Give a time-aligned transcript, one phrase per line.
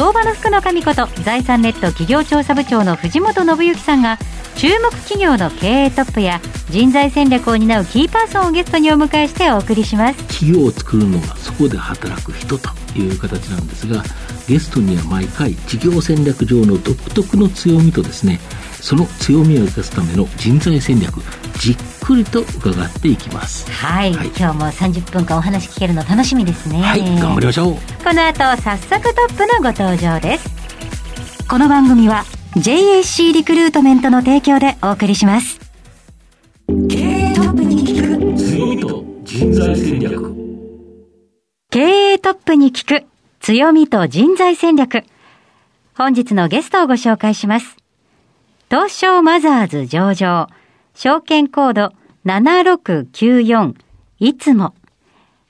[0.00, 4.16] 相場の福の神こと財産ネット企業調査部長の藤本信之さんが
[4.56, 6.40] 注目企業の経営トップや
[6.70, 10.24] 人材戦略を担うキーパーソンをゲストにお迎えしてお送りします。
[10.40, 14.02] 企業を作るのはそこで働く人という形なんですが
[14.50, 18.40] ゲストには毎回事業戦略上の独特の強みとですね
[18.80, 21.18] その強みを生かすための人材戦略
[21.60, 23.70] じっくりと伺っていきます。
[23.70, 24.26] はい、はい。
[24.28, 26.80] 今日も30分間お話聞けるの楽しみですね。
[26.80, 27.00] はい。
[27.20, 27.74] 頑張りましょう。
[28.02, 31.46] この後早速トップのご登場です。
[31.46, 32.24] この番組は
[32.56, 35.60] JAC リクルートメントの提供でお送りします。
[36.88, 38.36] 経営トップに聞く。
[38.36, 40.34] 強みと人材戦略。
[41.70, 41.80] 経
[42.14, 43.06] 営トップに聞く
[43.40, 45.02] 強みと人材戦略
[45.96, 47.76] 本日のゲストをご紹介します
[48.68, 50.48] 東証マザーズ上場
[50.94, 51.92] 証券コード
[52.26, 53.74] 7694
[54.18, 54.74] いつも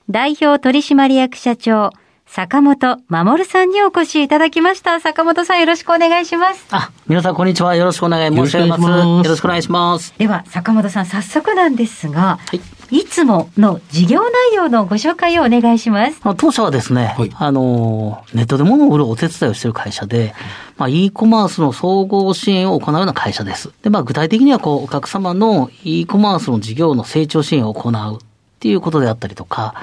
[0.09, 1.91] 代表取締役社長
[2.25, 5.01] 坂本守さんにお越しいただきました。
[5.01, 6.65] 坂本さんよろしくお願いします。
[6.71, 7.75] あ、皆さんこんにちは。
[7.75, 8.81] よろしくお願い申し上げます。
[8.83, 10.13] よろしくお願いしますよろしくお願いします。
[10.17, 12.61] では、坂本さん、早速なんですが、はい。
[12.91, 16.19] いつもの事業内容のご紹介をお願いします。
[16.35, 20.33] 当社はですね、はいあの、ネットで物を売るお手伝いをしている会社で、
[20.77, 23.71] まあ、e コマースの総合支援を行うような会社です。
[23.81, 28.19] で、まあ、具体的には、こう、お客様の e コマースの事業の成長支援を行うっ
[28.59, 29.73] ていうことであったりとか、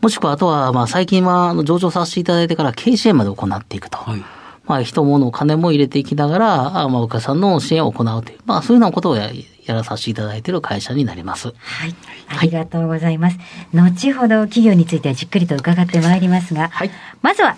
[0.00, 3.98] もしくは、あとは、まあ、最近は、あの上場させていただいてから、経営支援まで行っていくと。
[3.98, 4.39] はい
[4.70, 9.28] まあ、人物、金も入れていきながら、あまあ、お客さんの支援を行うという、まあ、そういうようなことをや
[9.66, 11.48] やらさせていただいている会社になります。
[11.48, 11.94] はい。
[12.28, 13.38] ありがとうございます。
[13.72, 17.56] 後ほど企業についてはじっくりと伺ってまいりますが、はいまずは、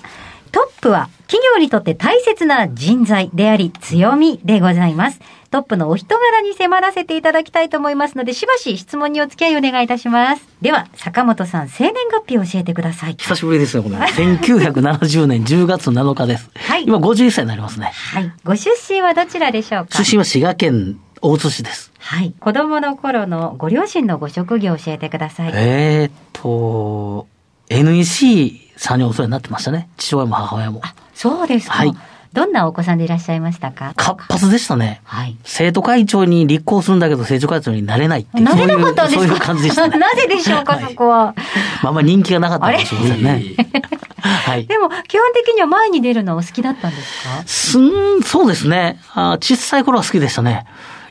[0.52, 5.18] トップは企業にとって大切な人材であり強みでございます。
[5.50, 10.46] トップのお人柄に迫らせていただきたいと思いますので、しばし質問にお付き合いお願いいたします。
[10.62, 13.16] では、坂本さん、生年月日を教えてください。
[13.18, 16.50] 久しぶりですね、この1970 年10月7日です。
[16.54, 17.90] はい今51歳になりますね。
[18.14, 18.32] はい。
[18.44, 20.02] ご出身はどちらでしょうか？
[20.04, 21.92] 出身は滋賀県大津市です。
[21.98, 22.34] はい。
[22.40, 25.52] 子供の頃のご両親のご職業を教えてください。
[25.54, 27.26] えーっと、
[27.70, 29.88] NEC さんにお世話になってましたね。
[29.96, 30.80] 父親も母親も。
[30.84, 31.74] あ、そうですか。
[31.74, 31.94] はい
[32.34, 33.92] どんなお子さんでいらっしゃいましたか？
[33.94, 35.02] 活発でしたね。
[35.04, 35.36] はい。
[35.44, 38.44] 生徒会長に立候補するんだけど、生徒会長になれないっていう。
[38.44, 39.98] なれなかったんですかそういうそういう感じでしたね。
[40.00, 41.34] なぜでしょうか、はいそこは。
[41.82, 42.98] まあ、まり人気がなかったかもしれ？
[43.02, 43.42] ませんね。
[44.22, 44.64] はい。
[44.64, 47.42] でも、基本的には前に出るのはお好きだったんですか？
[47.44, 48.98] すん、そうですね。
[49.14, 50.64] あ小さい頃は好きでしたね。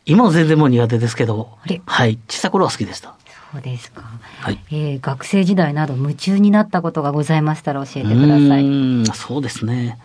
[0.07, 1.49] 今は全然もう苦手ですけど。
[1.85, 2.17] はい。
[2.27, 3.13] 小さい頃は好きでした。
[3.51, 4.03] そうですか。
[4.39, 4.59] はい。
[4.71, 8.37] えー学生時代など夢中になったことがございましたら教えてください。
[8.37, 9.97] うーん、そうですね。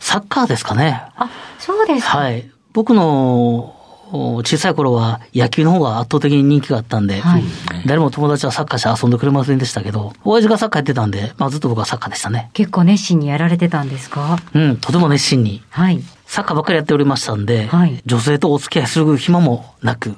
[0.00, 1.02] サッカーですかね。
[1.16, 2.18] あ、そうですか。
[2.18, 2.50] はい。
[2.72, 3.74] 僕の
[4.12, 7.44] お小さい頃は野球の方が圧倒的に人気があったんで、はい
[7.86, 12.50] 誰も友達はサッカーして遊んでくれませんでしたけど、親父がサッカーやってたんで、まあずっと僕はサッカーでしたね。
[12.52, 14.38] 結構熱心にやられてたんですか？
[14.54, 15.62] うん、とても熱心に。
[15.70, 16.02] はい。
[16.26, 20.14] サッカーばっかりやっておりましたんで、はい女性とお付き合いする暇もなく、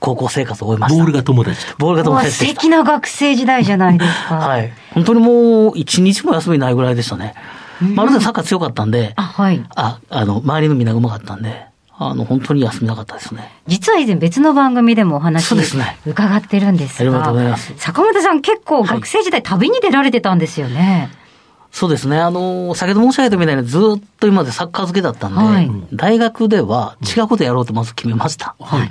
[0.00, 0.98] 高校生活を終えました。
[0.98, 2.32] ボールが友達とボールが友達。
[2.32, 4.36] 素敵な学生時代じゃないですか。
[4.38, 4.72] はい。
[4.92, 7.34] 本当にもう一日も休みないぐらいでしたね。
[7.80, 9.62] まるでサッカー強かったんで、あ、はい。
[9.74, 11.66] あ、あの、周りのみんなが上手かったんで、
[11.98, 13.50] あの、本当に休みなかったですね。
[13.66, 21.10] 実は以前別の番組でもお話そうですね伺ってるんですありがとがうございます、坂本さん結構学生時代旅に出られてたんですよね。
[21.78, 22.18] そうですね。
[22.18, 23.80] あの、先ほど申し上げたみたいにずっ
[24.18, 25.70] と今までサッカー漬けだったんで、はい。
[25.92, 28.56] 大学では違うことやろうとまず決めました。
[28.58, 28.90] はい。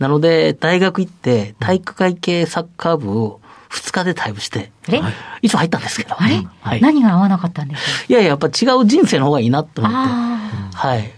[0.00, 3.40] なので、大学行って体育会系サッカー部を
[3.70, 5.02] 2日で退部して、あれ、
[5.42, 6.16] 一応入ったんですけど。
[6.20, 6.80] あれ、はい。
[6.80, 8.04] 何が合わなかったんですか？
[8.08, 9.96] いやいや、やっぱ違う人生の方がいいなと思って。
[9.96, 11.12] あはい。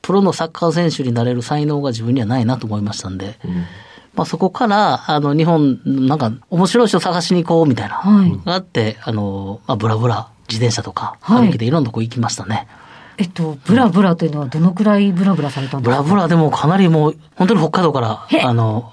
[0.00, 3.38] プロのサッカー選手になれる才能が自分にはないなと思いましたんで、
[4.14, 8.40] まあそこから、あの、日本、なんか、面白い人探しに行こうみたいな、はい。
[8.46, 12.66] があって、あの、まあ、ブラブラ、自転車とか、はい歩きでいろんなとこ行きましたね。
[12.70, 12.84] あ。
[13.16, 16.02] えっと、ブラブラというのはどのくらいブラブラされたんですか？
[16.02, 18.92] ブラブラでもかなりもう、本当に北海道かへら、あの、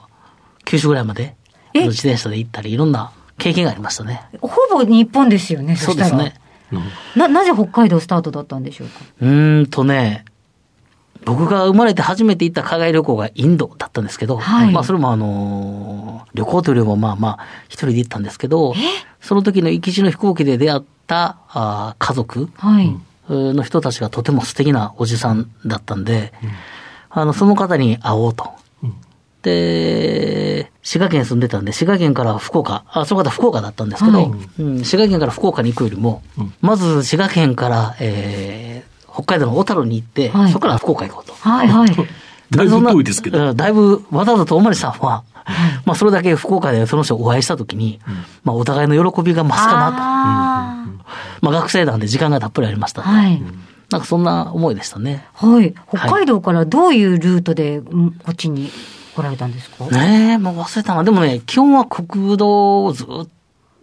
[0.64, 1.36] 九州ぐらいまで、
[1.74, 4.22] 自転車で行ったり、いろんな経験がありましたね。
[4.42, 6.36] ほぼ日本ですよね、そうですね。
[7.16, 9.00] な、なぜ北海道スタートだったんでしょうか？
[9.22, 10.24] うーんとね、
[11.26, 14.72] 僕が生まれて初めて行った海外旅行がインドだったんですけど、はい。
[14.72, 18.74] まあそれもあのー旅行というよりもまあまあ一人で行ったんですけど、
[19.20, 22.98] その時の行き地の飛行機で出会ったあー家族はい。
[23.30, 26.34] の人たちがとても素敵なおじさんだったんで、
[27.10, 28.50] あの、その方に会おうと。
[29.42, 34.32] で、滋賀県住んでたんで、滋賀県から福岡、あ、その方福岡だったんですけど、はい。
[34.60, 36.22] うん、滋賀県から福岡に行くよりも、
[36.62, 41.34] まず滋賀県から、えー、北海道の小樽に行って、はいそこから福岡行こうと。
[41.40, 41.90] はいはい。
[42.52, 43.50] だいぶ遠いですけど。
[43.50, 45.24] うんだいぶ、わざわざとおまりさんは、
[45.86, 48.00] まあそれだけ福岡でその人お会いしたときに、
[48.44, 49.96] まあお互いの喜びが増すかなと。
[50.00, 50.86] あ
[51.42, 53.42] まあ学生なんで時間がたっぷりありましたはい。
[53.90, 55.26] なんかそんな思いでしたね。
[55.34, 55.74] はい。
[55.90, 58.72] 北海道からどういうルートで、うんこっちに
[59.16, 59.86] 来られたんですか？
[59.86, 61.04] ねえ、もう忘れたな。
[61.04, 63.28] でもね、基本は国道をずっ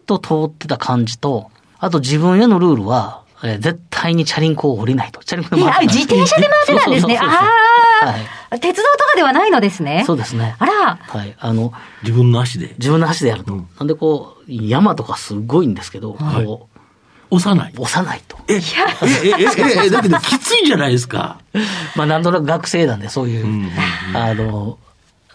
[0.07, 5.23] と通ってた感じと、あと自分へのルールは、えー絶対にチャリンコを降りないと。
[5.25, 7.17] チャリンコでいや、回ってない自転車で回ってたんですね。
[7.19, 7.49] そうそうそうそう
[8.03, 10.05] あはいあ、鉄道とかではないのですね。
[10.07, 10.57] そうですね。
[10.59, 11.35] あら、はい。
[11.39, 12.75] あの、自分の足で。
[12.79, 13.55] 自分の足でやると。
[13.55, 16.69] うんなんでこう、山とかすごいんですけど、はいこ
[17.31, 17.73] 押さない。
[17.77, 18.39] う、押さないと。
[18.49, 18.61] え、え、え、
[19.39, 21.39] え、え、だけどきついじゃないですか。
[21.95, 23.71] まあなんとなく学生なんで、そういう、ん
[24.15, 24.79] あの、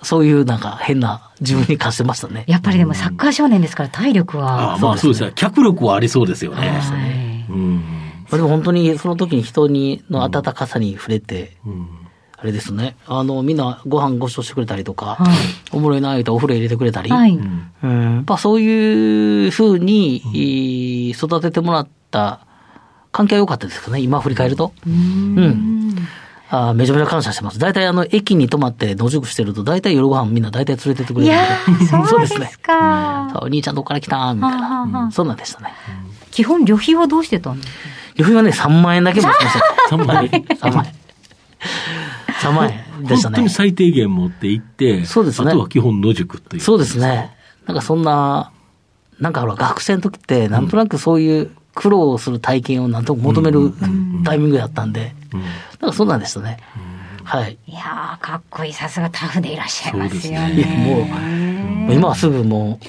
[0.01, 2.45] そういうなんか変な自分に貸してましたね。
[2.47, 4.73] やっぱりでもサッカー少年ですから体力あは。
[4.73, 5.31] あまあそうですね。
[5.35, 6.67] 脚力はありそうですよね。
[6.69, 7.32] はい
[8.31, 11.88] でも本当にその時に人にの温かさに触れて、うん
[12.44, 12.98] あれですね。
[13.07, 15.28] あの、みんなご飯ご馳走してくれたりとか、はい
[15.72, 17.31] おもろいな言うとお風呂入れてくれたり、はい。
[17.31, 22.45] うん、やっぱそういうふうに、い育ててもらった
[23.13, 24.74] 関係は良かったですかね、今振り返ると。
[24.86, 25.96] うん。
[26.50, 27.60] あーめちゃめちゃ感謝してます。
[27.60, 31.86] 大体あの、駅に泊まって野宿してると、大体夜ご飯みんな大体連れてってくれるんで。
[31.86, 32.51] ー、そうですね。
[32.62, 33.30] か。
[33.31, 35.10] そうお兄ちゃんどっから来たみたいな。
[35.13, 35.74] そんなんでしたね。
[36.33, 37.80] 基本旅費はどうしてたんですか
[38.15, 39.59] 旅費はね、3万円だけ持ってまし
[39.89, 39.95] た。
[39.95, 40.94] 3万円3万円。
[42.41, 43.50] 3万円でしたね本当に。
[43.50, 46.62] 最低限持って行って、そうですねあとは基本野宿という。
[46.62, 47.35] そうですね。
[47.65, 48.51] なんかそんな、
[49.19, 53.71] なんかほら学生の時ってなんとなくそういう苦労をする体験をなんとなく求める
[54.25, 55.41] タイミングだったんで、うん。
[55.41, 55.50] なん
[55.91, 56.57] かそんなんでしたね。
[57.24, 57.57] はい。
[57.68, 58.74] いやー、かっこいい。
[58.74, 60.56] さすがタフでいらっしゃいますよね。
[60.56, 62.86] ですもう、今はすぐもう、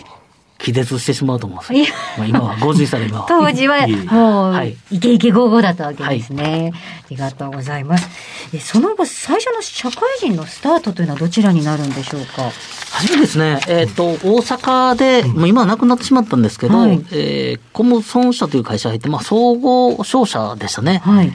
[0.65, 1.97] 気絶してしまうと思うんですよ。
[2.17, 3.27] まあ今は50歳で今は。
[3.29, 6.73] 当時はもう、はいイケイケゴーゴーだったわけですね。
[6.75, 8.09] ありがとうございます。
[8.55, 12.51] えその後、最初の社会人のスタートというのはどちらになるんでしょうか？
[12.93, 21.03] 初めですね、えっ、と、大阪で、もう今はなくなってしまったんですけど、はいえーコムソン社という会社が入って、まあ、総合商社でしたね。
[21.05, 21.33] はい。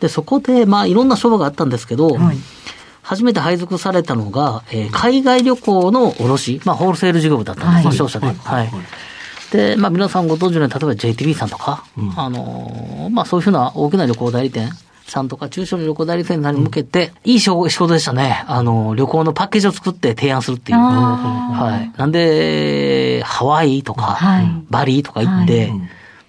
[0.00, 2.38] で、そこで、まあ、いろんな商売があったんですけど、はい。
[3.04, 8.26] 初めて配属されたのが、えー海外旅行の卸、まあ、ホールセール事業部だったんです、はい商社で。
[8.26, 8.70] はいはい。
[9.52, 14.70] で、まあ、皆さんご存知のように、例えば JTB さんとか、うんあのーまあ、そういうふうな大きな旅行代理店
[15.06, 18.42] さんとか、中小の旅行代理店に向けて、いい仕事仕事でしたね。
[18.48, 20.78] あの、旅行のパッケージを作って提案するっていう。
[20.78, 21.92] あはい。
[21.96, 25.80] なんで、ハワイとか、はいバリとか行って、はい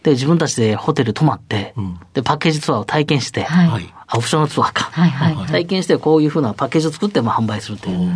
[0.03, 3.93] で、自分たちでホテル泊まって、うんで、パッケージツアーを体験して、はい。
[4.13, 4.85] オプションのツアーか。
[4.91, 5.47] はいはいはい。
[5.47, 8.09] 体験してこういうふうなパッケージを作ってまあ販売するという。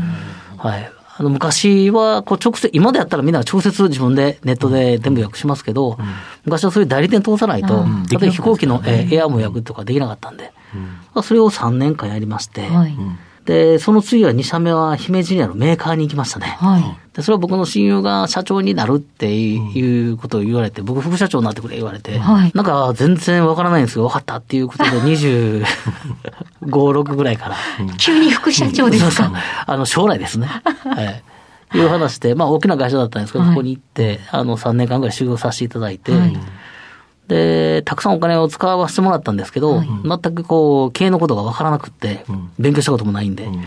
[0.58, 0.92] はい。
[1.18, 5.98] あの昔はこう直接、今でやったらみんな直接自分でネットで全部予約しますけど、
[6.46, 8.04] 昔はそういう代理店通さないと、うん。
[8.04, 10.54] 例えば飛行機の、えーエアも予約とかできなかったんで、
[11.24, 12.96] それを3年間やりまして、はい。
[13.50, 16.56] で、その次は2社目は姫路にあるメーカーに行きましたね。
[16.60, 16.84] はい。
[17.16, 25.66] で、それは僕の親友が社長になるっていうことを言われて、僕副社長になってくれ言われて、はいなんか全然わからないんですけど、分かったっていうことで25、
[26.62, 27.56] 6ぐらいから。
[27.98, 30.46] 急に副社長ですそうそうかあの、将来ですね。
[30.46, 31.24] はい。
[31.76, 36.38] いう話で、まあ大きな会社だったんですけど、はいそこに行って、あの、3年間ぐらい修行させていただいて、はい
[37.30, 39.88] で、たくさんお金を使わせてもらったんですけど、はい。
[39.88, 42.52] 全くこう、経営のことがわからなくって、ん。
[42.58, 43.58] 勉強したこともないんで、ま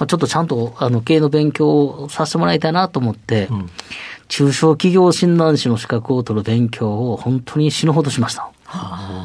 [0.00, 3.70] あ、ちょっとちゃんと、あの、経営の勉強をさせてもらいたいなと思って、ん。
[4.28, 8.50] 中小企業診断士の資格を取る勉強を本当に死ぬほどしました。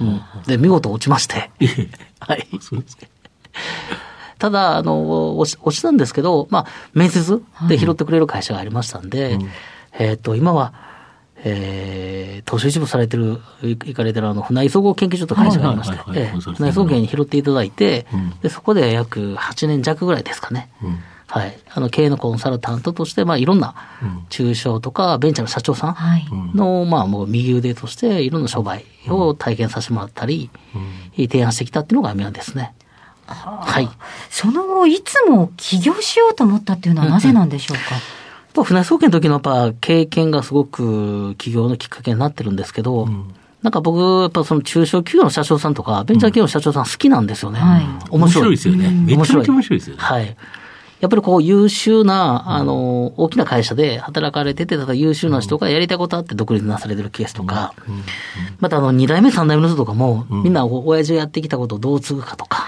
[0.02, 0.22] うん。
[0.46, 1.50] で、見事落ちまして。
[2.20, 2.48] はい。
[2.60, 3.08] そうですか。
[4.38, 9.40] ただ、あの、落ち落ちたんですけど、まあ、面接で拾ってくれる会社がありましたんで、
[9.98, 10.91] えっ、と、今は、
[11.44, 20.70] えー、投資一部されてる、い行かれてるあの、船井総合研究所と会社がありまして船井総合に拾っていただいて、うんで、そこで約8年弱ぐらいですかね。
[20.84, 21.00] うん
[21.32, 21.58] はい。
[21.74, 26.26] あの、経営のコンサルタントとして、まあ、いろんなうん中小とかベンチャーの社長さんはい。
[26.54, 30.50] の、まあ、もう右腕として、いろんな商売を体験させてもらったり、
[31.16, 32.74] 提案してきたっていうのがミャンですね。
[33.28, 33.90] はい。
[34.30, 37.96] その後、いつも起業しようと思ったっていうのはなぜなんでしょうか、
[38.54, 43.08] ぱ船総研の時のやっぱ経験がすごく起業のきっかけになってるんですけど、
[43.62, 47.60] なんか僕、やっぱその中小企業の社長さんとか、ベンチャー企業の社長さん好きなんですよね。
[47.60, 48.90] はい面白いですよね。
[48.90, 50.02] めちゃめちゃ面白いですよね。
[50.02, 50.36] はい。
[51.02, 57.74] やっぱりこう優秀な、あの、大きな会社で働かれてて、ただ優秀な人がやりたいことあって独立なされてるケースとか、
[58.60, 62.68] またあの、二代目、三代目の人とかも、みんなお親父がやってきたことをどう継ぐかとか、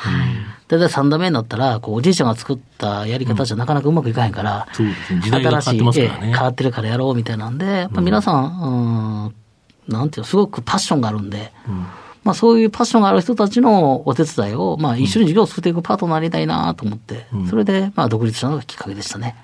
[0.68, 0.80] だい。
[0.80, 5.22] たい三代目になったら、こう、おじいちゃんが作ったやり方じゃなかなかうまくいかへんから、そうですね。
[5.22, 6.18] 時代が変わってますからね。
[6.20, 9.32] 新しいええ変わってるからやろうみたいなんで、やっぱ皆さん、
[9.88, 11.54] うん、なんていうの、すごくパッションがあるんで、
[12.24, 19.36] まあそういうパッションがある人たちのお手伝いを、まあ一緒に授業を作っていくパートナーになりたいなと思って、それで、まあ独立したのがきっかけでしたね。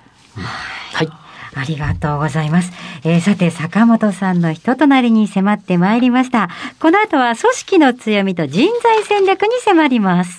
[0.92, 1.08] はい。
[1.52, 2.72] ありがとうございます。
[3.02, 6.48] えーさて、坂本さんの人となりに迫ってまいりました。
[6.80, 10.38] この後は組織の強みと人材戦略に迫ります。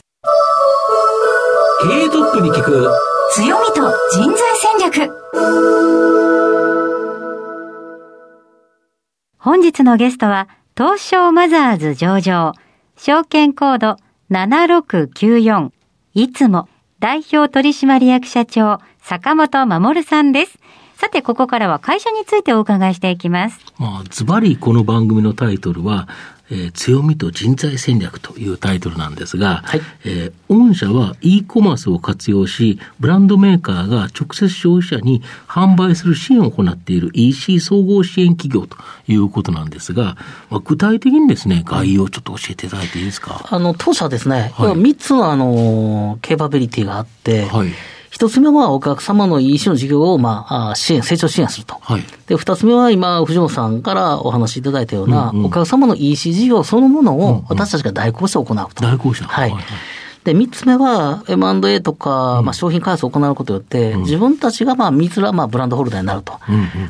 [1.83, 2.89] 経営トップに聞く
[3.33, 3.81] 強みと
[4.13, 5.11] 人材戦略。
[9.37, 12.53] 本日のゲストは、東証マザーズ上場、
[12.95, 13.97] 証券コード
[14.31, 15.71] 7694、
[16.13, 20.59] いつも、代表取締役社長、坂本守さんです。
[20.95, 23.59] さて、ここからは会社についてお伺いしていきます。
[23.79, 26.07] まあ、ズバリこの番組のタイトルは、
[26.51, 38.75] えー強みと人材戦略というタイトルなんですが、はいえー御社は e コマースを活用し、ブランドメーカーが直接消費者に販売する支援を行っている EC 総合支援企業と
[39.07, 40.17] いうことなんですが、
[40.49, 43.47] まあ、具体的にですね、概要をちょっと教えていただいていいですか？
[43.49, 47.69] あの、当社はですね、はい3つのあの、ケーパビリティがあって、はい。
[48.21, 51.79] 一つ目はお客様の EC の事業を、まあ、あ支援、成長支援すると。
[51.81, 52.03] はい。
[52.27, 58.83] で、二つ目は今、藤本さんからお話しいただいたような、うんうんお客様の EC 事業そのものを私たちが代行して行うと。
[58.83, 59.49] 代行者はい。
[59.49, 59.63] はいはい
[60.23, 66.39] で、三つ目は M&A とか、まあ、商品開発を行うことによって、自分たちがまあ、三つら、まあ、ブランドホルダーになると。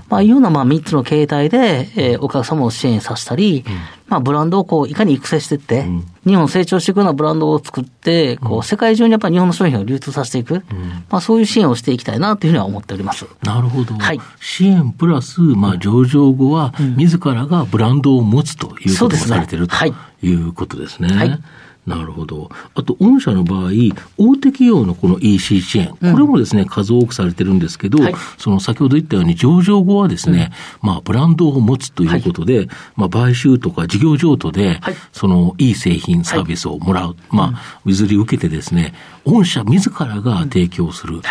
[0.09, 3.63] まあ、いうような、まあ、三つの形態で、えーお客様を支援させたり、
[4.07, 6.03] まあ、ブランドをこう、いかに育成していって、ん。
[6.27, 10.63] 日本を成長していくようなブランドを作って、こう、世界中にやっぱり日本の商品を流通させていく、
[11.09, 13.25] まあ、そういう支援をしていきたいな、というふうには思っております。
[13.43, 13.95] なるほど。
[13.95, 14.19] はい。
[14.41, 19.35] 支援プラス、まあ、上場後は、自らがブランドを持つということもそうですね。
[19.37, 19.93] されてるとはい。
[20.21, 21.13] いうことですね。
[21.13, 21.41] はい
[21.85, 22.49] なるほど。
[22.75, 23.71] あと、御社の場合、
[24.17, 28.15] 大手企業のこの EC 支援、これもですね、数多くされてるんですけど、はい。
[28.37, 34.95] その先ほど言ったように、上場後はですね、まあ、ブランドを持つということで、まあ、買収とか事業譲渡で、はい。
[35.11, 37.15] その、いい製品、サービスをもらう。
[37.31, 38.93] まあ、譲り受けてですね、
[39.25, 41.21] 御社自らが提供する。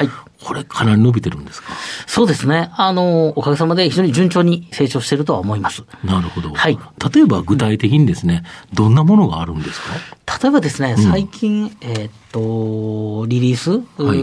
[0.43, 1.69] はいこれ、かなり伸びてるんですか？
[2.07, 2.71] そうですね。
[2.77, 5.83] あの、おかげさまで非常に順調に成長しているとは思います。
[6.03, 6.55] なるほど。
[6.55, 6.79] はい。
[7.15, 8.43] 例えば具体的にですね、
[8.73, 9.79] どんなものがあるんです
[10.27, 10.39] か？
[10.43, 14.19] 例えばですね、最近、えーっと、リリースはい。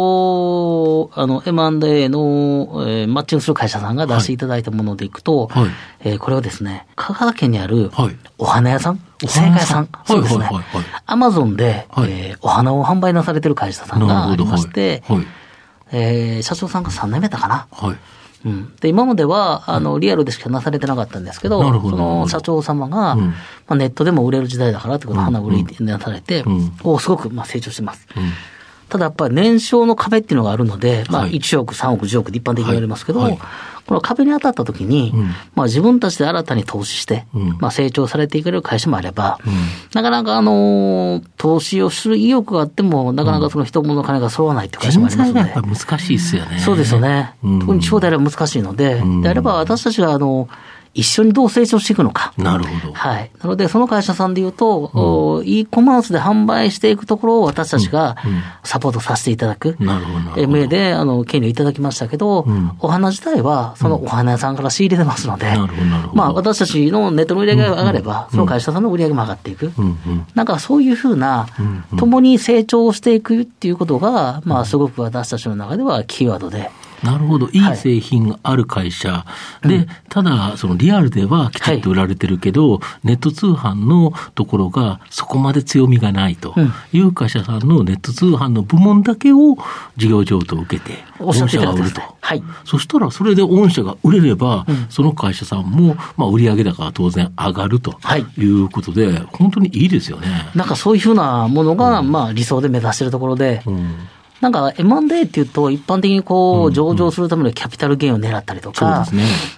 [0.00, 5.70] を、あの、M&A の、えーマッチングする会社さんが出していただいたものでいくと、はい。
[6.00, 9.88] えーこれはですね、香川県にあるはいお花屋さん、お青果屋さん？
[10.06, 10.48] そうですね。
[11.04, 15.16] アマゾンで、はいえーお花を販売なされてる会社さんがありまして、はい。
[15.18, 15.26] はい。
[15.92, 17.68] えー社長さんが3年目だかな？
[17.70, 17.96] はい。
[18.42, 23.34] うん、で今まではあのリアルでしかなされてなかったんですけど、その社長様が、うんま
[23.68, 28.08] あ、ネットでも売れる時代だからということで、花売りになされて、うんおすごくまあ成長してます。
[28.16, 28.32] うん。
[28.88, 33.40] ただやっぱり年商の壁っていうのがあるので、まあ、はい1億、3億、10億で一般的に言われますけど、はいはい
[33.90, 35.22] この壁に当たった時に、うん
[35.56, 39.52] まあ、自分たちで新たに投資して、うんまあ、成長されていける会社もあれば、うん
[39.92, 45.50] なかなかあの投資をする意欲があっても、なかなかその人物の金が揃わないという会社も人ありますので。
[45.50, 46.58] 材がやっぱり難しいですよね。
[46.60, 47.34] そうですよね。
[47.42, 50.48] うん特に地方であれば難しいので、うんであれば私たちがあの
[50.92, 52.32] 一緒にどう成長していくのか。
[52.36, 52.92] なるほど。
[52.92, 53.30] はい。
[53.40, 59.76] なので、その会社さんで言うと、お e コマースで販売していくところを私たちがうんうんサポートさせていただく。
[59.78, 69.72] なるほど MA で、あの、権利をいただきましたけど、うんお花自体は、そのお花屋さんから仕入れてますので、なるほどなるほどまあ、私たちのネットの売り上げが上がれば、その会社さんの売り上げも上がっていく。
[69.78, 70.26] うんうん。
[70.34, 76.70] なんかそういうふうなうんうん、共に成長していくっていうことが、まあ、すごく私たちの中ではキーワードで、
[77.02, 77.48] なるほど。
[77.50, 79.24] いいはい製品がある会社。
[79.62, 89.56] で、ただ、そのリアルではきちっと売られてるけど、ネット通販のところがそこまで強みがないとうんいう会社さんのネット通販の部門だけを
[89.96, 92.00] 事業譲渡を受けて、御社が売ると。
[92.20, 92.42] はい。
[92.64, 100.50] そしたら、それで御社が売れれば、その会社さんも、まあ、売上高が当然上がるとはいいうことで、本当にいいですよね。
[100.54, 103.94] なんかそういうふうなものが、まあ理想で目指しているところで、うん
[104.40, 109.06] なんか M&A っていうと、一般的にこう、上場するためのキャピタルゲインを狙ったりとか、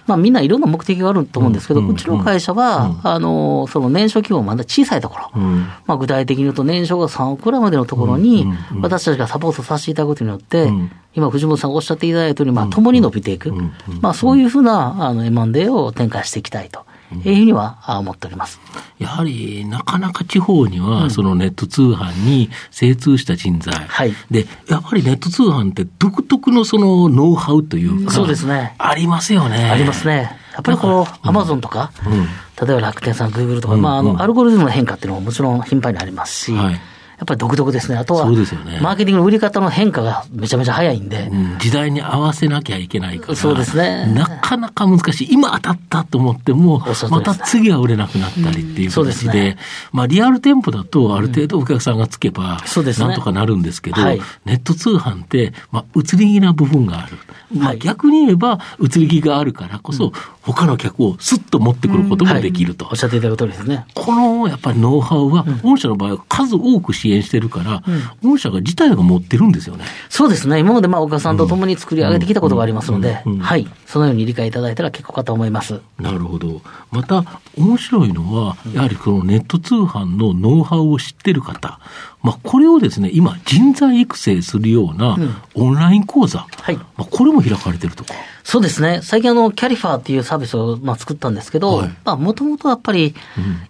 [0.05, 5.67] まあみんないろんな目的があると思うんですけど、うんうちの会社は、あの、その年商規模まだ小さいところ、うん。
[5.85, 8.45] まあ具体的に言うと年商が3億くらいまでのところに
[8.81, 13.53] 私たちがサポートさせていただくことによってうん、今藤本さんがおっしゃっていただいたように、まあ共に伸びていく。
[14.01, 16.85] まあそういうふうなあの M&A を展開していきたいと
[17.19, 18.59] いうふうにはあ思っております。
[18.99, 23.73] やはり、なかなか地方には、そのネット通販に精通した人材。
[23.73, 29.69] はいで、やっぱりネット通販って独特のそのノウハウというか、そうですねありますよね。
[29.69, 30.37] ありますね。
[30.53, 36.79] やっぱりこう、アマゾンとか、うん例えば楽天さん、グーグルとか、うんまあ、あうんの、アルゴリズムの変化っていうのももちろん頻繁にありますし、はい
[37.23, 37.97] やっぱり独特ですね。
[37.97, 43.35] あとは、そうですよねマーケティングの売り方の変化がめちゃめちゃ早いんで、うん時代に合わせなきゃいけないから。
[43.35, 45.33] そうですねなかなか難しい。
[45.33, 49.57] 今当たったと思ってもおっしゃ、る通また次は売れなくなったりっていう形で、ですね
[49.93, 52.61] まあリアル店舗だとある程度お客さんがつけば、
[52.97, 57.17] なんとかなるんですけど、はいネット通販って、まあ移り気な部分がある。
[57.53, 60.11] まあはい逆に言えば移り気があるからこそ、
[60.41, 62.87] 他の客をスッと持ってくることもできると。
[62.91, 63.85] おっしゃっていただく通りですね。
[63.93, 67.83] このやっぱりノウハウは、御社の場合は数多く支援してるから、
[68.23, 69.85] 御社が自体が持ってるんですよね。
[70.09, 70.59] そうですね。
[70.59, 73.67] 今までまあ、岡さんと共に作り上げてきたことがありますのでうんうんうん、はい。
[73.85, 75.81] そのように理解いただいたら結構かと思います。
[75.99, 76.61] なるほど。
[76.91, 77.23] また、
[77.57, 81.79] 面白いのは、やはりこのネット通販のノウハウを知ってる方、
[82.23, 85.17] まあ、これをですね、今、人材育成するような
[85.55, 86.75] オンライン講座、はい。
[86.77, 88.13] まあ、これも開かれてるとか。
[88.43, 89.01] そうですね。
[89.03, 91.87] 最近あの、キャリファーっていうサービスをまあ作ったんですけど、はい。
[92.05, 93.13] まあもともとやっぱり、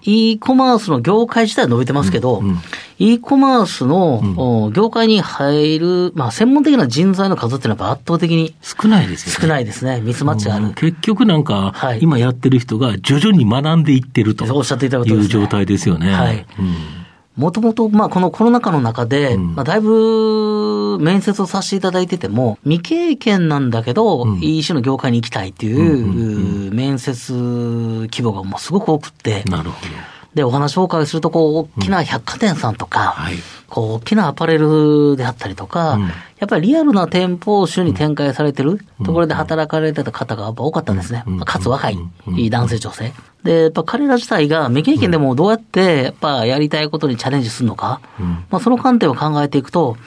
[0.03, 2.49] e コマースの業界自体は伸びてますけど、うん。
[2.49, 2.59] うん。
[2.99, 9.37] e コマースの、お業界に入る、まあ専門的な人材の数っていうのは圧倒的に少ないですよね。
[9.41, 9.99] 少ないですね。
[10.01, 10.65] ミスマッチがある。
[10.65, 10.73] うん。
[10.75, 11.99] 結局なんか、はい。
[12.01, 16.11] 今やってる人が徐々に学んでいってるとおっしゃっていただくという状態ですよね。
[16.13, 16.45] はい。
[16.59, 17.02] うん
[17.35, 19.55] もともと、まあ、このコロナ禍の中で、うん。
[19.55, 24.39] まあ、だいぶ面接をさせていただいてても、未経験なんだけど、うん。
[24.41, 30.12] EC の業界に行きたいっていう、面接規模がもうすごく多くって、なるほど。
[30.35, 33.35] で、お話をお伺いすると、こう、大きな百貨店さんとか、はい。
[33.69, 36.01] こう、大きなアパレルであったりとか、うん。
[36.03, 41.23] やっぱりリアルな店舗を週に展開されてるところで働かれてた方がやっぱ多かったんですね。
[41.25, 41.39] うん。
[41.39, 41.97] かつ若い
[42.27, 42.49] うん。
[42.49, 43.13] 男性女性。
[43.43, 48.45] で、やっぱ彼ら自体が未経験でもどうやってやっぱやりたいことにチャレンジするのか、うん。
[48.49, 49.97] まあその観点を考えていくと、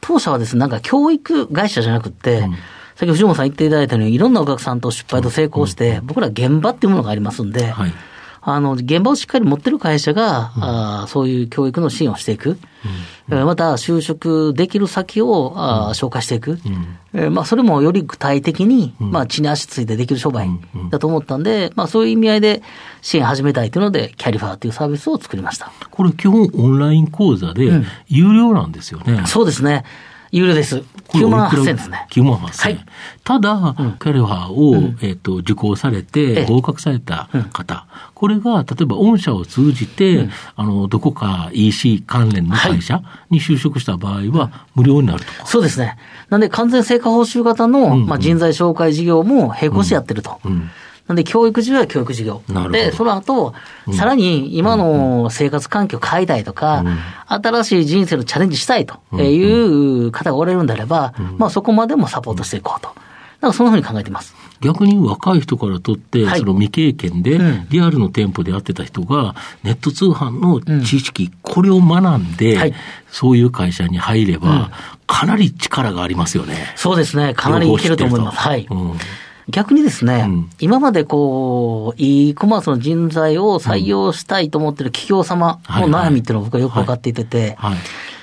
[0.00, 2.54] 当社はですね、なんか教育会社じゃなくって、ん。
[2.94, 7.92] 先ほど藤本さん言っていただいたように、いろんなお客さんと失敗と成功して、僕ら現場っていうものがありますんで、はい。
[8.44, 12.58] あの、現場をしっかり持ってる会社が、あーそういう教育の支援をしていく。
[13.30, 16.58] えーまた、就職できる先を、あー紹介していく。
[17.14, 20.48] えーまあ、それもより具体的に、まあ、地に足ついてできる商売
[20.90, 22.62] だと思ったんで、まあ、そういう意味合いで
[23.00, 25.70] 支援始めたいというので、キャリファーというサービスを作りました。
[25.90, 29.22] これ基本オンライン講座でうん有料なんですよね。
[29.26, 29.84] そうですね。
[30.32, 30.82] 有料です。
[31.08, 32.06] 9万8000円ですね。
[32.10, 32.76] 9万8000円。
[32.76, 32.86] はい
[33.24, 45.46] ただ、キャリファーを、うんえっ、と、受講されえてえ合格された方、これが、例えば御社を通じて、あの、どこか EC 関連の会社に就職した場合は、無料になるとか。
[45.46, 45.96] そうですね。
[46.30, 50.40] なんで、完全成果報酬型の、うんまあ、人材紹介事業も並行してやってると。
[50.44, 50.70] うん。
[51.08, 52.42] なんで、教育事業は教育事業。
[52.70, 53.54] で、その後、
[53.92, 56.84] さらに今の生活環境を変えたいとか、
[57.26, 62.88] 新しい人生のチャレンジしたいという方がおられるんであれば、まあそこまでもサポートしていこうと。
[62.88, 64.36] だからそんなふうに考えています。
[64.60, 69.34] 逆に若い人からとって、はいその未経験でうん、リアルの店舗でやってた人が、
[69.64, 72.74] ネット通販の知識、これを学んで、はい
[73.10, 74.70] そういう会社に入れば、
[75.06, 76.72] かなり力がありますよね。
[76.76, 77.34] そうですね。
[77.34, 78.38] かなりいけると思います。
[78.38, 78.66] はい。
[78.70, 78.92] うん
[79.52, 80.50] 逆にですね、うん。
[80.58, 87.76] 今までこう、e コマースの人材を採用したいと思ってる企業様の悩みっていうのを僕はよく分かっていてて、はい。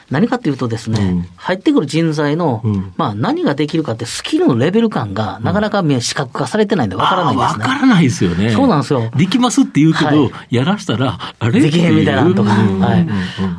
[0.09, 1.27] 何かっていうとですね、うん。
[1.35, 2.93] 入ってくる人材の、うん。
[2.97, 7.63] まあ何ができるかってスキルのレベル感がなかなか視覚化されてないんで分からないんですね。
[7.63, 8.51] わからないですよね。
[8.51, 9.11] そうなんですよ。
[9.15, 10.55] できますって言うけど、はい。
[10.55, 11.59] やらしたら、あれ？
[11.59, 12.79] できへんみたいなのとか、うん。
[12.79, 13.07] はい。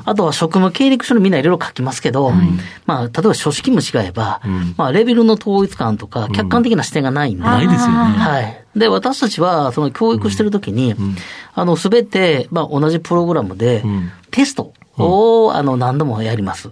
[0.05, 2.33] あとは職務経歴書にみんないろいろ書きますけど、
[2.87, 4.75] まあ、例えば書式も違えば、うん。
[4.77, 7.95] まあ、レベルの統一感とか、客観的な視点がないんで、ないですよね。
[7.95, 8.65] はい。
[8.77, 10.95] で、私たちは、その教育してるときに、
[11.55, 14.73] あの、すべて、まあ、同じプログラムでうん、テスト
[15.07, 16.71] を、あの、何度もやります。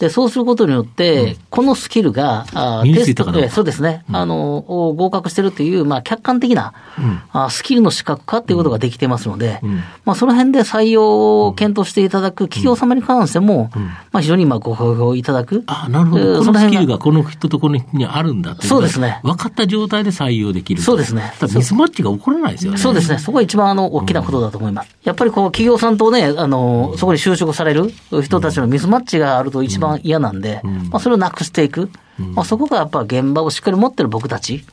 [0.00, 7.22] うんで、そうすることによって、このスキルが、あ身につテストいたかどそうですね、あの、を合格してるっていう、まあ、客観的な、うん。
[7.32, 9.76] あスキルの資格化っていうことができてますので、うん。
[10.04, 13.70] まあ、その辺で採用を検討していただく企業様に関しても、
[14.12, 15.64] まあ、非常にまあご好評いただく。
[15.66, 16.44] あなるほえど。
[16.44, 19.20] その辺がキルがこの人とこの人にあるんだっていそうですね。
[19.22, 20.82] 分かった状態で採用できる。
[20.82, 21.32] そうですね。
[21.54, 22.78] ミスマッチが起こらないですよね。
[22.78, 23.18] そうですね。
[23.18, 24.94] そこが一番あの、大きなことだと思います。
[25.04, 31.90] やっぱりこう、企業さんとね、あの、そこに就職される人たちのミスマッチがあると一番嫌なんで、まあ、それをなくしていく。
[32.18, 34.64] まあ、そこがやっぱ現場をしっかり持ってる僕たち、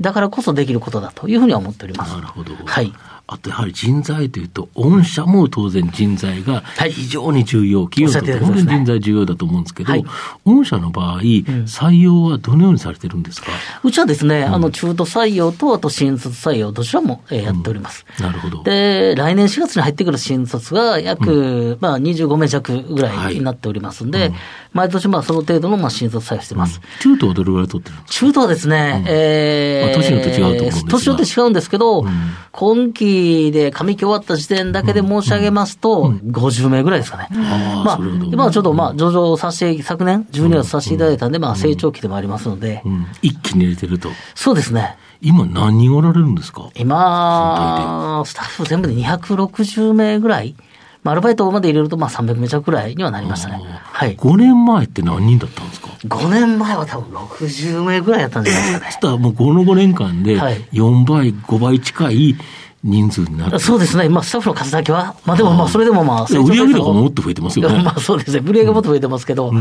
[0.00, 2.14] だからこそできることだというふうには思っております。
[2.14, 2.54] なるほど。
[2.64, 2.92] はい。
[3.26, 6.92] あとやはり人材というと、御社も当然人材がはい。
[6.92, 10.04] 非常に重要、企業にとって本当に人材重要だと思うんですけど、はい。
[10.44, 13.48] 御社の場合、採用はどのようにされてるんですか、
[13.82, 18.04] うちはですね、あの、中途採用と、あと新卒採用、どちらも、えーやっております。
[18.20, 18.62] なるほど。
[18.62, 24.32] で、来年4月に入ってくる新卒が約、まあ25名弱ぐらいになっておりますんで、
[24.72, 26.80] 毎年まあその程度のまあ新卒採用してます。
[27.00, 28.26] 中途はどれぐらい取ってるんですか？
[28.26, 30.90] 中途はですね、えまあ年によって違うと思うんですが。
[30.90, 32.04] 年によって違うんですけど、
[32.52, 37.28] 今期で上期終わった時点だけで申し上げますと、50名ぐらいですかね。
[37.30, 37.98] まあ、
[38.32, 43.06] 今はちょっとまあ上場させて、昨年12月させていただいたんで、まあ成長期でもありますので、うん。
[43.20, 44.08] 一気に入れてると。
[44.34, 44.96] そうですね。
[45.20, 46.70] 今何人おられるんですか？
[46.74, 50.56] 今、スタッフ全部で260名ぐらい、
[51.02, 53.60] まあ、アルバイトまで入れるとまあ300名弱ぐらいにはなりましたね。
[53.64, 54.16] はい。
[54.16, 59.00] 5年前って何人だったんですか？5年前は多分60名ぐらいやったんじゃないですかねそし。
[59.02, 62.36] たらもうこの5年間ではい4倍、5倍近い
[62.84, 64.08] 人数になって、そうですね。
[64.08, 67.78] まあ、スタッフの数だけは、まあでもまあ、それでもまあ、売上成長ペース高ももっと増えてますよね。
[67.82, 68.42] まあそうですね。
[68.44, 69.52] 売上がもっと増えてますけど、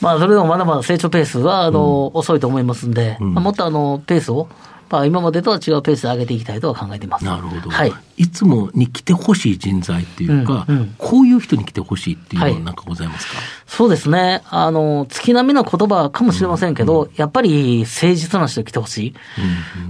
[0.00, 4.48] まあそれでもまだまだ成長ペースは、あの、遅いと思いますんで、まあもっとあの、ペースを、
[4.92, 7.24] まあ今までとは違うペースで上げていきたいとは考えています。
[7.24, 7.92] なるほど、はい。
[8.18, 8.28] い。
[8.28, 14.42] つもに来てほしい人材っていうか、うんうんこういう人に来てほしいっていうのははいなんかございますか、そうですね。
[14.50, 19.14] あの、月並みの言葉かもしれませんけど、やっぱり誠実な人に来てほしい。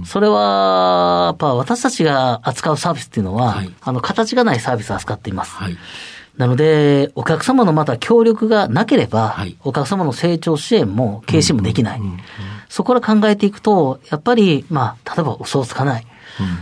[0.05, 5.55] それは、やっぱ私たちが扱うサービスっていうのは、はいあの、形がないサービスを扱っています。
[5.55, 5.77] はい。
[6.37, 12.01] なので、お客様のまた協力がなければ、はいお客様の成長支援も経営支援もできない。
[12.73, 16.07] そこから考えていくと、やっぱり、まあ、例えば嘘をつかない。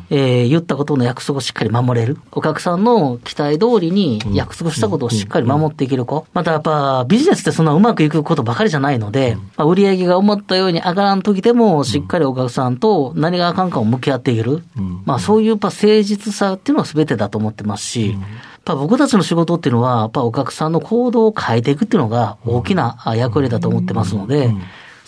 [0.10, 2.18] えー言ったことの約束をしっかり守れる。
[2.34, 6.28] お客さんの期待通りに約束したことをしっかり守っていける子。
[6.34, 14.64] またやっぱビジネスってそんなうまくいくことばかりじゃないので、まあ、売上が思ったように上がらん時でもしっかりお客さんと何があかんかを向き合っていける。
[15.06, 18.20] まあそういうやっぱ誠実さっていうのは全てだと思ってますし、やっ
[18.66, 24.54] ぱ僕たちの仕事っていうのは、やっぱお客さんの行動を変えていくっていうのが大きなあ役割だと思ってますので、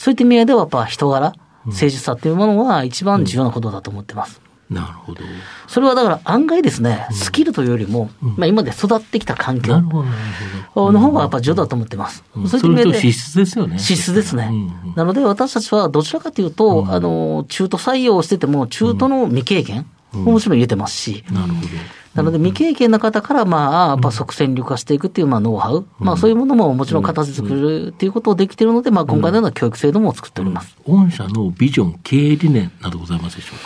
[0.03, 4.41] そういった意味合いではやっぱ人柄、誠実さっていうものは一番重要なことだと思ってます。
[4.69, 5.21] なるほど。
[5.69, 9.79] それはだから案外ですね、スキルというよりも、まあ今まで育ってきた環境。
[9.79, 12.25] の方がやっぱ重要だと思ってます。
[12.35, 13.79] うんそういった意味で資質ですよね。
[13.79, 14.51] 資質ですね。
[14.97, 21.67] なので私たちはどちらかというと、あの、中途採用してても、中途の未経験ももちろん入れてますし、なるほど。
[22.15, 30.77] なので未経験な方から、まあ、やっぱ即戦力化していくっていう、まあ、ノウハウ、まあ、そういうものももちろん形作るっていうことをできているので、まあ、今回のような教育制度も作っております。
[30.85, 33.65] 御社のビジョン、経営理念などございますでしょうか？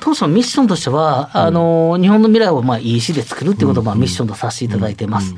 [0.00, 5.34] 当初のミッションとしては、あの、日本の未来をまあ EC で作るっていうことをまあミッションとさせていただいています。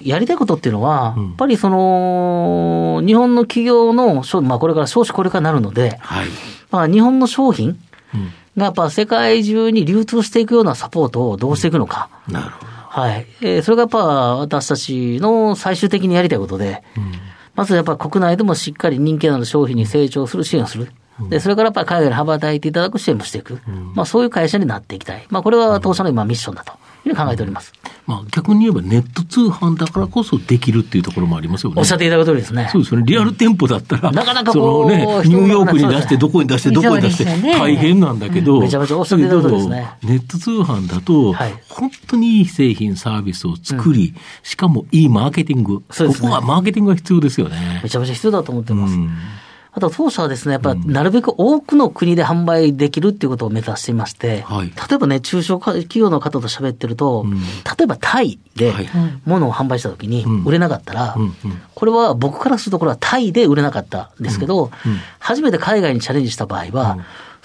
[0.00, 6.26] やりたいことっていうのは、やっぱりその、日本の企業の、商まあこれから少子これからなるので、はい。
[6.70, 7.70] まあ日本の商品
[8.14, 8.26] うん。
[8.26, 8.32] が
[8.66, 12.08] やっぱ世界中に流通していくようなサポートをどうしていくのか。
[12.28, 12.72] なるほど。
[12.88, 13.26] はい。
[13.42, 13.98] えーそれがやっぱ
[14.36, 16.82] 私たちの最終的にやりたいことで、
[17.54, 20.90] まずやっぱ国内でもしっかり人気のある商品に成長する支援をする。
[21.28, 23.60] で、それからやっぱ海外に羽ばたいていただく支援もしていく。
[23.94, 25.26] まあそういう会社になっていきたい。
[25.30, 26.72] まあこれは当社の今ミッションだと
[27.04, 27.72] いうふうに考えております。
[28.08, 31.74] まあ逆に言えばネット通販だからこそできるっていうところもありますよね。
[31.78, 32.66] おっしゃっていただく通りですね。
[32.72, 33.06] そうですよね。
[33.06, 37.26] リアル店舗だったら、なかなかそこうのね、ニューヨークに出して、どこに出して、どこに出して、
[37.58, 45.80] 大変なんだけど、めちゃめちゃおっしゃっていただくとですねネット通販だとはい、本当にいい製品、サービスを作り、しかもいいマーケティング。
[45.80, 45.84] こ
[46.20, 47.90] こはマーケティングが必要ですよねめ。
[47.90, 48.96] ちゃめちゃ必要だと思ってます。
[49.78, 54.66] うんあと当社はですね、やっぱなるべく多くの国で販売できるっていうことを目指していまして、はい。
[54.66, 57.30] 例えばね、中小企業の方と喋ってると、ん。
[57.30, 58.88] 例えばタイではい。
[59.24, 60.44] 物を販売した時にうん。
[60.44, 61.22] 売れなかったら、うん。
[61.22, 61.34] うん。
[61.74, 64.70] これは僕からするとこれはタイで売れなかったんですけど、
[65.20, 66.98] 初めて海外にチャレンジした場合は、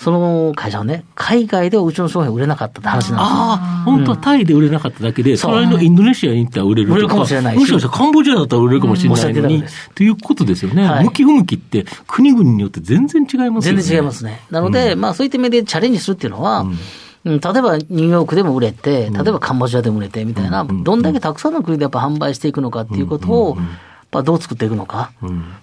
[0.04, 3.18] その会社はね、海外ではうちの商品売れなかったって話なんですよ。
[3.20, 5.52] ああ、本当はタイで売れなかっただけで、そう。
[5.52, 7.56] 隣のインドネシアに行ったら売れると売れるかもしれない。
[7.56, 9.90] しもしかしたらカンボジアだったら売れるかもしれないのに、通りです。
[9.96, 10.86] ということですよね。
[10.86, 11.06] はい。
[11.06, 13.82] 向き不向きって国々によって全然違いますよね。
[13.82, 14.42] 全然違いますね。
[14.52, 16.78] なので、まあそういった意味でチャレンジするっていうのは、うん。
[17.26, 23.66] 例えばニューヨークでも売れて、例えばカンボジアでも売れてみたいな、どんだけたくさんの国でやっぱ販売していくのかっていうことを、やっ
[24.12, 25.12] ぱどう作っていくのか。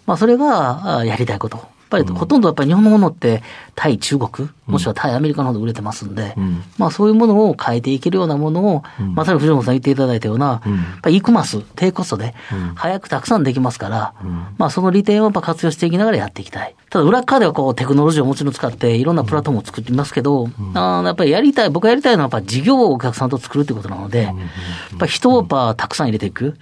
[0.06, 1.60] まあそれがあやりたいこと。
[1.96, 3.42] やっぱりほとんどやっぱり日本のものって
[3.74, 6.34] 対中国、もしくは対アメリカの方で売れてますんで、
[6.78, 8.82] まあそういうものを変えていけるようなものを、
[9.14, 10.56] まさに藤本さん言っていただいたような、や
[10.98, 12.34] っぱり e コマース、低コストで、
[12.74, 14.14] 早くたくさんできますから、
[14.58, 16.74] まあその利点をやっぱ活用していきながらやっていきたい。
[16.90, 26.56] ただ裏側ではこうテクノロジーをもちろん使っていろんなプラットフォームを作っていますけど、あーやっぱりやりたい、僕がやりたいのはやっぱ事業をお客さんと作るってことなので、やっぱ人をやっぱたくさん入れていく。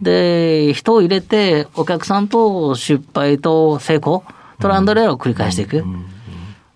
[0.00, 4.24] で、人を入れてお客さんと失敗と成功、
[4.62, 5.84] トランドレアを繰り返していく。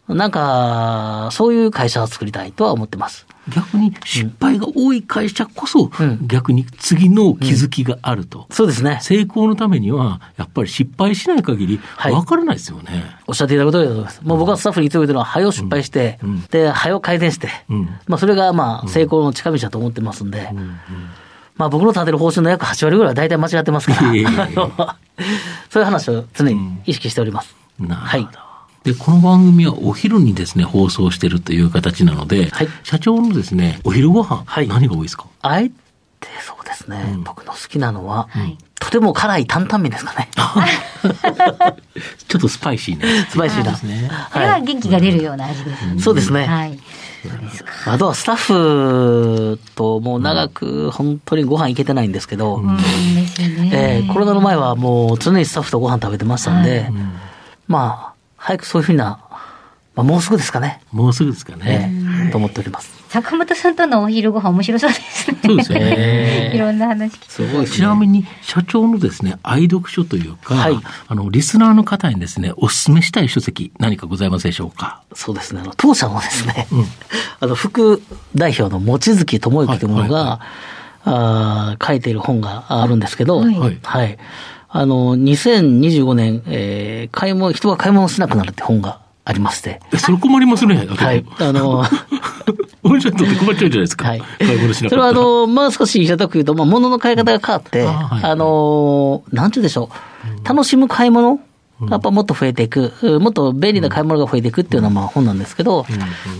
[0.09, 3.27] なんか、そういう会社を作りたいとは思ってます。
[3.49, 8.47] 逆に失敗が多い会社こそ、うん逆に次の気づきがあると。
[8.51, 8.99] そうですね。
[9.03, 13.05] 成功のためには、やっぱり失敗しない限り、はいわからないですよね。
[13.27, 14.21] おっしゃっていただくとおりだと思います。
[14.23, 20.51] もう僕はスタッフに言っておいてるのは、早を失敗して、うんで、早を改善して、うんまあ、それがまあ、成功の近道だと思ってますんで、
[21.57, 24.01] まあ、僕の立てる方針の約8割ぐらいは大体間違ってますから、
[25.71, 27.66] そういう話を常に意識しております。
[27.81, 28.07] なるほど。
[28.07, 28.29] はい
[28.85, 35.27] で、この番組はお昼にですね、放送してるという形なので、はい社長のですね、お昼ご飯、はい何が多いですか？
[35.43, 35.75] あえて
[36.47, 40.29] そうですね、うん僕の好きなのは、はいとても辛い担々麺ですかね。
[42.29, 43.27] ちょっとスパイシーね。
[43.29, 43.73] スパイシーな。
[43.73, 44.09] ですね。
[44.33, 46.01] これは元気が出るような味ですね。
[46.01, 46.45] そうですね。
[46.47, 46.79] はい。
[47.87, 52.83] あとはスタッフともう長く本当にご飯行けてないんですけど、うん、で
[53.27, 53.71] すよね。
[53.73, 56.93] えーコロナの前はもう常にスタッフとご飯食べてましたんで、はい
[57.69, 59.19] まあ、早くそういうふうな、
[59.95, 61.91] まあ、もうすぐですかね、もうすぐですかえね。
[62.29, 62.95] ーと思っております。
[63.09, 65.39] 坂本さんとのお昼ご飯面白そうですね。
[65.45, 66.53] そうですね。
[66.55, 67.47] いろんな話聞きす。
[67.53, 70.79] ごいちなみに、社長のですね、愛読書というか、はい。
[71.09, 75.03] あの、リスナーの方にですね、お勧めしたい書籍、何かございますでしょうか？
[75.15, 76.85] そうですね、あの当社のですね、うん。
[77.41, 78.03] あの副
[78.35, 80.29] 代表の望月智之というものが、はい。
[80.29, 80.41] はい。
[81.09, 83.79] あー書いている本があるんですけど、はい。
[83.83, 84.19] はい
[84.69, 90.87] あの、2025年、えー買い物、人が買い物しなくなるって本がありまして、え、それ困りますね。
[90.89, 91.85] はいあの
[92.97, 94.09] にとって困っちゃうじゃないですか。
[94.09, 94.21] はい。
[94.39, 94.91] 買い物しなかったら。
[94.91, 98.25] それはあの、まあ少し平たく言うと、まあ物の買い方が変わって、あはい。
[98.25, 99.91] あの、なんて言うでしょ
[100.45, 101.41] う、楽しむ買い物？
[101.91, 105.85] やっぱもっと増えていく、もっと便利な買い物が増えていくっていうのはまあ本なんですけど、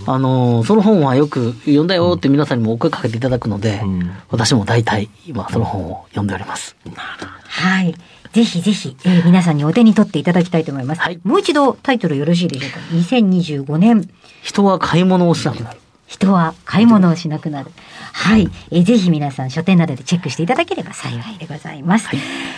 [0.07, 4.11] あの、その本はよく読んだよって皆さんにもお声かけていただくので、うん。
[4.31, 6.75] 私も大体今その本を読んでおります。
[6.95, 7.93] はい。
[8.37, 11.01] ぜひぜひ、えー皆さんにお手に取っていただきたいと思います。
[11.01, 14.07] はいもう一度タイトルよろしいでしょうか？2025年、
[14.43, 15.79] 人は買い物をしなくなる。
[16.05, 17.71] 人は買い物をしなくなる。
[18.13, 18.47] はい。
[18.69, 22.09] えーぜひ皆さん書店などでチェックしていただければ幸いでございます。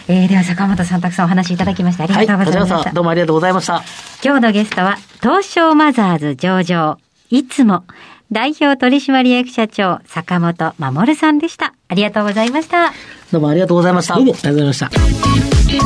[0.09, 2.75] えーでは坂本さんたくさんお話しいただきましてありがとうございました。
[2.75, 3.81] こちらこそどうもありがとうございました。
[4.21, 6.97] 今日のゲストは、東証マザーズ上場、
[7.29, 7.85] いつも、
[8.33, 11.73] 代表取締役社長、坂本守さんでした。
[11.87, 12.91] ありがとうございました。
[13.31, 14.15] どうもありがとうございました。
[14.15, 15.58] どうもありがとうございました。
[15.69, 15.81] 経営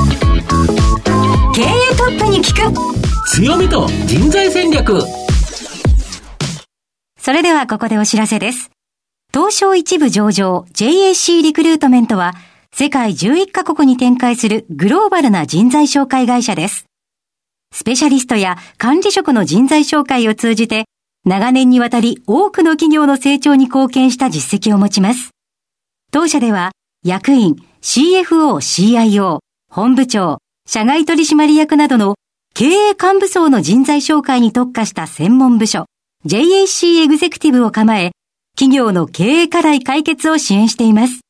[1.98, 5.02] トップに聞く強みと人材戦略。
[7.20, 8.72] それではここでお知らせです。
[9.34, 12.34] 東証一部上場 JAC リクルートメントは
[12.72, 16.86] 世界11カ国に展開するグローバルな人材紹介会社です。
[17.74, 20.86] スペシャリストや管理職の人材紹介を通じて
[21.26, 25.32] 長年にわたり多くの企業の成長に貢献した実績を持ちます。
[26.10, 26.72] 当社では
[27.04, 29.40] 役員、CFO、CIO、
[29.76, 32.14] 本部長、社外取締役などの
[32.54, 35.88] 経営幹部層の人材紹介に特化した専門部署
[36.28, 38.12] JAC エグゼクティブを構え、
[38.56, 41.22] 企業の経営課題解決を支援しています。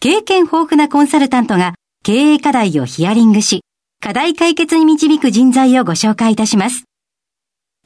[0.00, 3.60] 経験豊富なコンサルタントが経営課題をヒアリングし、
[4.02, 6.84] 課題解決に導く人材をご紹介いたします。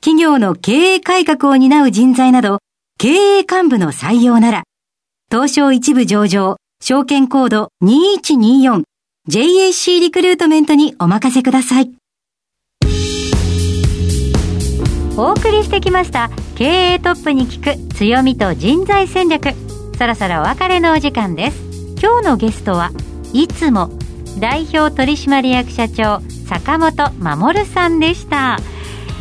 [0.01, 2.61] 企業の経営改革を担う人材など、
[2.97, 4.63] 経営幹部の採用なら、
[5.33, 8.85] 東証一部上場、証券コード2124
[9.27, 11.91] JAC リクルートメントにお任せください。
[15.17, 19.55] お送りしてきました経営トップに聞く強みと人材戦略。
[19.97, 21.65] そろそろお別れのお時間です。
[22.03, 22.91] 今日のゲストは
[23.33, 23.99] いつも
[24.39, 28.59] 代表取締役社長坂本守さんでした。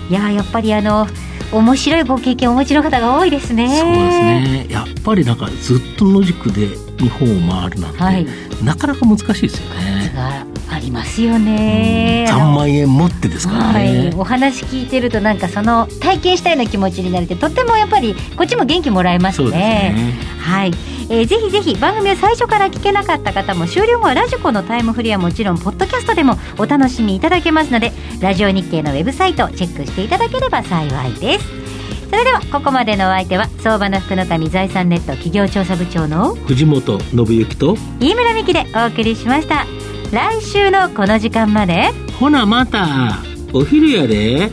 [0.10, 1.08] いややっぱりあの
[1.52, 4.68] 面白いご経験をお持ちの方が多いですねそうですね。
[4.70, 6.68] やっぱりなんかずっと野宿で
[7.00, 8.28] 日本を回るなんて、はい
[8.64, 10.12] なかなか難しいですよね。
[10.16, 14.10] がありますよね3万円持ってですからはね。
[14.10, 19.48] い、お話聞いてるとなんかその体験したような気持ちになれてとってもやっぱりこっちも元気もらえますね。
[19.48, 20.14] そうですね。
[20.40, 20.72] はい、
[21.10, 31.64] えーぜひぜひ番組を最初から聞けなかった方も終了後はラジコのタイムフリーはもちろんポッドキャストでもお楽しみいただけますのでラジオ日経のウェブサイトをチェックしていただければ幸いです。
[32.10, 39.66] それではここまでのお相手は相場の福の神財産ネット企業調査部長の藤本信之と、飯村美希でお送りしました。
[40.12, 41.90] 来週のこの時間まで
[42.20, 43.18] ほなまた、
[43.52, 44.52] お昼やで。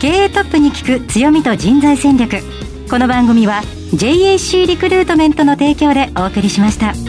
[0.00, 2.38] 経営トップに聞く強みと人材戦略。
[2.88, 3.60] この番組は
[3.94, 7.05] JAC リクルートメントの提供でお送りしました。